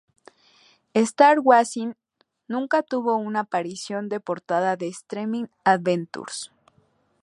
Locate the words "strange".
4.87-5.51